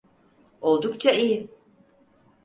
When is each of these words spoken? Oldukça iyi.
Oldukça 0.61 1.11
iyi. 1.11 1.47